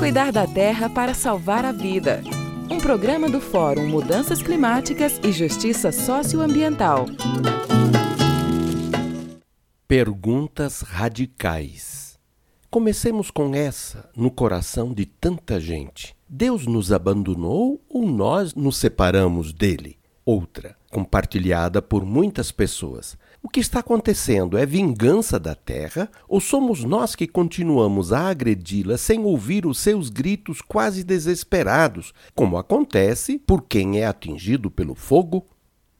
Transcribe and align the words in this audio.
Cuidar 0.00 0.32
da 0.32 0.46
terra 0.46 0.88
para 0.88 1.12
salvar 1.12 1.62
a 1.62 1.72
vida. 1.72 2.22
Um 2.70 2.78
programa 2.78 3.28
do 3.28 3.38
Fórum 3.38 3.86
Mudanças 3.86 4.42
Climáticas 4.42 5.20
e 5.22 5.30
Justiça 5.30 5.92
Socioambiental. 5.92 7.04
Perguntas 9.86 10.80
radicais. 10.80 12.18
Comecemos 12.70 13.30
com 13.30 13.54
essa 13.54 14.08
no 14.16 14.30
coração 14.30 14.94
de 14.94 15.04
tanta 15.04 15.60
gente. 15.60 16.16
Deus 16.26 16.66
nos 16.66 16.90
abandonou 16.90 17.78
ou 17.86 18.06
nós 18.06 18.54
nos 18.54 18.78
separamos 18.78 19.52
dele? 19.52 19.99
Outra, 20.32 20.76
compartilhada 20.92 21.82
por 21.82 22.04
muitas 22.04 22.52
pessoas. 22.52 23.18
O 23.42 23.48
que 23.48 23.58
está 23.58 23.80
acontecendo 23.80 24.56
é 24.56 24.64
vingança 24.64 25.40
da 25.40 25.56
terra 25.56 26.08
ou 26.28 26.40
somos 26.40 26.84
nós 26.84 27.16
que 27.16 27.26
continuamos 27.26 28.12
a 28.12 28.28
agredi-la 28.28 28.96
sem 28.96 29.24
ouvir 29.24 29.66
os 29.66 29.80
seus 29.80 30.08
gritos 30.08 30.62
quase 30.62 31.02
desesperados, 31.02 32.14
como 32.32 32.58
acontece 32.58 33.40
por 33.40 33.62
quem 33.62 33.98
é 33.98 34.06
atingido 34.06 34.70
pelo 34.70 34.94
fogo? 34.94 35.44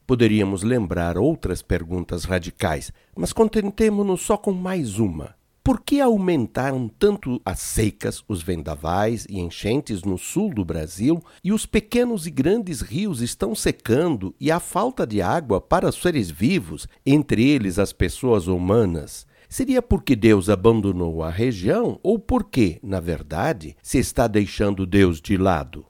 Poderíamos 0.07 0.63
lembrar 0.63 1.19
outras 1.19 1.61
perguntas 1.61 2.23
radicais, 2.23 2.93
mas 3.17 3.33
contentemo-nos 3.33 4.21
só 4.21 4.37
com 4.37 4.53
mais 4.53 5.01
uma. 5.01 5.35
Por 5.63 5.83
que 5.83 6.01
aumentaram 6.01 6.89
tanto 6.89 7.41
as 7.45 7.61
secas, 7.61 8.25
os 8.27 8.43
vendavais 8.43 9.27
e 9.29 9.39
enchentes 9.39 10.03
no 10.03 10.17
sul 10.17 10.55
do 10.55 10.65
Brasil 10.65 11.23
e 11.45 11.53
os 11.53 11.67
pequenos 11.67 12.27
e 12.27 12.31
grandes 12.31 12.81
rios 12.81 13.21
estão 13.21 13.55
secando 13.55 14.35
e 14.41 14.51
há 14.51 14.59
falta 14.59 15.07
de 15.07 15.21
água 15.21 15.61
para 15.61 15.89
os 15.89 15.97
seres 15.97 16.31
vivos, 16.31 16.89
entre 17.05 17.47
eles 17.47 17.79
as 17.79 17.93
pessoas 17.93 18.47
humanas? 18.47 19.27
Seria 19.51 19.83
porque 19.83 20.17
Deus 20.17 20.49
abandonou 20.49 21.23
a 21.23 21.29
região 21.29 22.01
ou 22.03 22.19
porque, 22.19 22.79
na 22.83 22.99
verdade, 22.99 23.77
se 23.83 23.99
está 23.99 24.27
deixando 24.27 24.87
Deus 24.87 25.21
de 25.21 25.37
lado? 25.37 25.85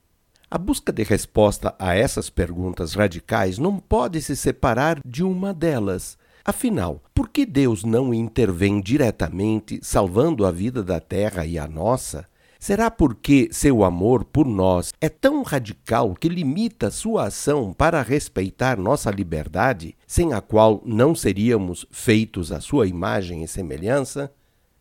A 0.51 0.59
busca 0.59 0.93
de 0.93 1.05
resposta 1.05 1.77
a 1.79 1.95
essas 1.95 2.29
perguntas 2.29 2.95
radicais 2.95 3.57
não 3.57 3.79
pode 3.79 4.21
se 4.21 4.35
separar 4.35 4.99
de 5.07 5.23
uma 5.23 5.55
delas. 5.55 6.19
Afinal, 6.45 7.03
por 7.15 7.29
que 7.29 7.45
Deus 7.45 7.85
não 7.85 8.15
intervém 8.15 8.81
diretamente, 8.81 9.79
salvando 9.83 10.47
a 10.47 10.51
vida 10.51 10.83
da 10.83 10.99
terra 10.99 11.45
e 11.45 11.59
a 11.59 11.67
nossa? 11.67 12.27
Será 12.59 12.91
porque 12.91 13.49
seu 13.53 13.85
amor 13.85 14.23
por 14.23 14.47
nós 14.47 14.93
é 15.01 15.09
tão 15.09 15.43
radical 15.43 16.15
que 16.15 16.29
limita 16.29 16.91
sua 16.91 17.29
ação 17.29 17.73
para 17.73 18.03
respeitar 18.03 18.79
nossa 18.79 19.11
liberdade, 19.11 19.97
sem 20.07 20.35
a 20.35 20.43
qual 20.43 20.83
não 20.85 21.15
seríamos 21.15 21.87
feitos 21.91 22.53
à 22.53 22.61
sua 22.61 22.87
imagem 22.87 23.43
e 23.43 23.49
semelhança? 23.49 24.31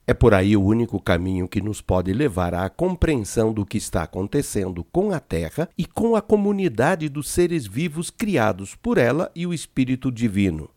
É 0.06 0.14
por 0.14 0.34
aí 0.34 0.58
o 0.58 0.64
único 0.64 1.00
caminho 1.00 1.48
que 1.48 1.62
nos 1.62 1.82
pode 1.82 2.12
levar 2.12 2.54
à 2.54 2.70
compreensão 2.70 3.54
do 3.54 3.66
que 3.66 3.78
está 3.78 4.04
acontecendo 4.04 4.84
com 4.92 5.12
a 5.12 5.20
Terra 5.20 5.70
e 5.78 5.86
com 5.86 6.16
a 6.16 6.22
comunidade 6.22 7.08
dos 7.08 7.30
seres 7.30 7.66
vivos 7.66 8.10
criados 8.10 8.76
por 8.76 8.98
ela 8.98 9.32
e 9.34 9.46
o 9.46 9.54
Espírito 9.54 10.12
Divino 10.12 10.70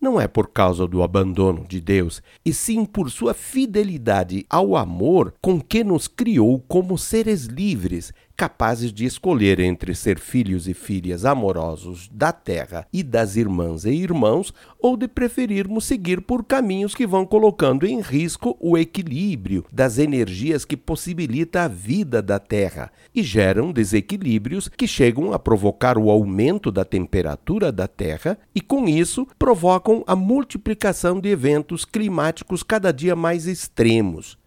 não 0.00 0.20
é 0.20 0.28
por 0.28 0.48
causa 0.48 0.86
do 0.86 1.02
abandono 1.02 1.66
de 1.68 1.80
Deus, 1.80 2.22
e 2.44 2.52
sim 2.52 2.84
por 2.84 3.10
sua 3.10 3.34
fidelidade 3.34 4.46
ao 4.48 4.76
amor 4.76 5.34
com 5.40 5.60
que 5.60 5.82
nos 5.82 6.06
criou 6.06 6.60
como 6.68 6.96
seres 6.96 7.46
livres, 7.46 8.12
capazes 8.38 8.92
de 8.92 9.04
escolher 9.04 9.58
entre 9.58 9.96
ser 9.96 10.20
filhos 10.20 10.68
e 10.68 10.72
filhas 10.72 11.24
amorosos 11.24 12.08
da 12.12 12.32
terra 12.32 12.86
e 12.92 13.02
das 13.02 13.34
irmãs 13.34 13.84
e 13.84 13.90
irmãos, 13.90 14.54
ou 14.78 14.96
de 14.96 15.08
preferirmos 15.08 15.86
seguir 15.86 16.20
por 16.20 16.44
caminhos 16.44 16.94
que 16.94 17.04
vão 17.04 17.26
colocando 17.26 17.84
em 17.84 18.00
risco 18.00 18.56
o 18.60 18.78
equilíbrio 18.78 19.66
das 19.72 19.98
energias 19.98 20.64
que 20.64 20.76
possibilita 20.76 21.64
a 21.64 21.68
vida 21.68 22.22
da 22.22 22.38
terra 22.38 22.92
e 23.12 23.24
geram 23.24 23.72
desequilíbrios 23.72 24.68
que 24.68 24.86
chegam 24.86 25.32
a 25.32 25.38
provocar 25.40 25.98
o 25.98 26.08
aumento 26.08 26.70
da 26.70 26.84
temperatura 26.84 27.72
da 27.72 27.88
terra 27.88 28.38
e, 28.54 28.60
com 28.60 28.88
isso, 28.88 29.26
provocam 29.36 30.04
a 30.06 30.14
multiplicação 30.14 31.18
de 31.20 31.28
eventos 31.28 31.84
climáticos 31.84 32.62
cada 32.62 32.92
dia 32.92 33.16
mais 33.16 33.48
extremos. 33.48 34.38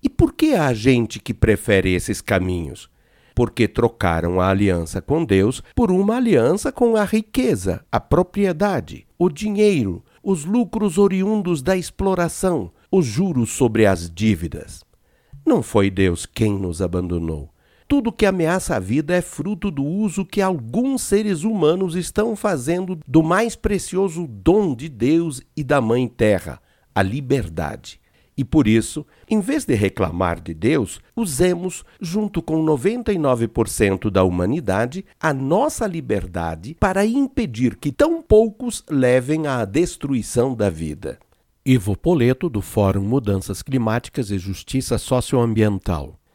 E 0.00 0.08
por 0.08 0.34
que 0.34 0.54
há 0.54 0.72
gente 0.72 1.18
que 1.18 1.34
prefere 1.34 1.92
esses 1.92 2.20
caminhos? 2.20 2.88
Porque 3.40 3.66
trocaram 3.66 4.38
a 4.38 4.50
aliança 4.50 5.00
com 5.00 5.24
Deus 5.24 5.62
por 5.74 5.90
uma 5.90 6.16
aliança 6.16 6.70
com 6.70 6.94
a 6.94 7.04
riqueza, 7.04 7.82
a 7.90 7.98
propriedade, 7.98 9.06
o 9.18 9.30
dinheiro, 9.30 10.04
os 10.22 10.44
lucros 10.44 10.98
oriundos 10.98 11.62
da 11.62 11.74
exploração, 11.74 12.70
os 12.92 13.06
juros 13.06 13.48
sobre 13.52 13.86
as 13.86 14.10
dívidas. 14.10 14.84
Não 15.42 15.62
foi 15.62 15.88
Deus 15.90 16.26
quem 16.26 16.52
nos 16.52 16.82
abandonou. 16.82 17.48
Tudo 17.88 18.12
que 18.12 18.26
ameaça 18.26 18.76
a 18.76 18.78
vida 18.78 19.14
é 19.14 19.22
fruto 19.22 19.70
do 19.70 19.86
uso 19.86 20.22
que 20.22 20.42
alguns 20.42 21.00
seres 21.00 21.42
humanos 21.42 21.94
estão 21.94 22.36
fazendo 22.36 23.00
do 23.08 23.22
mais 23.22 23.56
precioso 23.56 24.26
dom 24.26 24.74
de 24.74 24.90
Deus 24.90 25.40
e 25.56 25.64
da 25.64 25.80
Mãe 25.80 26.06
Terra, 26.06 26.60
a 26.94 27.02
liberdade. 27.02 27.99
E 28.40 28.44
por 28.44 28.66
isso, 28.66 29.04
em 29.28 29.38
vez 29.38 29.66
de 29.66 29.74
reclamar 29.74 30.40
de 30.40 30.54
Deus, 30.54 30.98
usemos, 31.14 31.84
junto 32.00 32.40
com 32.40 32.64
99% 32.64 34.10
da 34.10 34.24
humanidade, 34.24 35.04
a 35.20 35.34
nossa 35.34 35.86
liberdade 35.86 36.74
para 36.80 37.04
impedir 37.04 37.76
que 37.76 37.92
tão 37.92 38.22
poucos 38.22 38.82
levem 38.88 39.46
à 39.46 39.62
destruição 39.66 40.54
da 40.54 40.70
vida. 40.70 41.18
Ivo 41.66 41.94
Poleto, 41.94 42.48
do 42.48 42.62
Fórum 42.62 43.02
Mudanças 43.02 43.60
Climáticas 43.60 44.30
e 44.30 44.38
Justiça 44.38 44.96
Socioambiental. 44.96 46.19